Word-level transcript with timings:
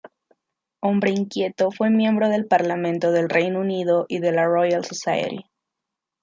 Hombre 0.79 1.11
inquieto, 1.11 1.69
fue 1.69 1.91
miembro 1.91 2.27
del 2.29 2.47
Parlamento 2.47 3.11
del 3.11 3.29
Reino 3.29 3.59
Unido 3.59 4.07
y 4.09 4.17
de 4.17 4.31
la 4.31 4.45
Royal 4.47 4.83
Society. 4.83 5.45